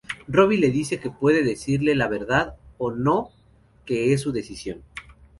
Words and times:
Robbie 0.29 0.57
le 0.57 0.69
dice 0.71 0.99
que 0.99 1.11
puede 1.11 1.43
decirle 1.43 1.93
la 1.93 2.07
verdad 2.07 2.55
o 2.79 2.89
no, 2.91 3.29
que 3.85 4.13
es 4.13 4.21
su 4.21 4.31
decisión. 4.31 4.81